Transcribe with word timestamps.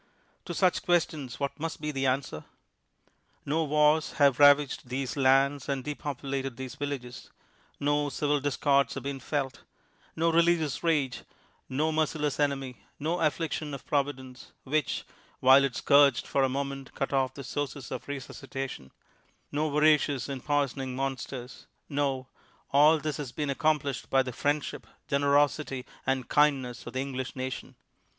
To 0.45 0.55
such 0.55 0.81
questions, 0.81 1.39
what 1.39 1.59
must 1.59 1.79
be 1.79 1.91
the 1.91 2.07
answer? 2.07 2.45
No 3.45 3.63
wars 3.65 4.13
have 4.13 4.39
ravaged 4.39 4.89
these 4.89 5.15
lands 5.15 5.69
and 5.69 5.83
depopulated 5.83 6.57
these 6.57 6.73
villages— 6.73 7.29
no 7.79 8.09
civil 8.09 8.39
discords 8.39 8.95
have 8.95 9.03
been 9.03 9.19
felt— 9.19 9.61
no 10.15 10.31
religious 10.31 10.81
rage 10.83 11.17
—■ 11.17 11.23
no 11.69 11.91
merciless 11.91 12.39
enemy— 12.39 12.81
no 13.07 13.19
affliction 13.19 13.75
of 13.75 13.85
Providence, 13.85 14.53
^^'hich, 14.65 15.03
while 15.39 15.63
it 15.63 15.75
scourged 15.75 16.25
for 16.25 16.41
the 16.41 16.49
moment, 16.49 16.95
cut 16.95 17.13
off 17.13 17.35
the 17.35 17.43
sources 17.43 17.91
of 17.91 18.07
resuscitation— 18.07 18.91
no 19.51 19.69
voracious 19.69 20.27
and 20.27 20.43
poisoning 20.43 20.95
monsters— 20.95 21.67
no; 21.99 22.27
all 22.71 22.97
this 22.97 23.17
has 23.17 23.31
been 23.31 23.51
ac 23.51 23.59
complished 23.59 24.09
by 24.09 24.23
the 24.23 24.33
friendship, 24.33 24.87
generosity 25.07 25.85
and 26.07 26.27
kindness 26.27 26.87
of 26.87 26.93
the 26.93 26.99
English 27.01 27.35
nation. 27.35 27.75